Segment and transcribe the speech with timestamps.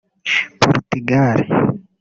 [0.89, 1.37] Portugal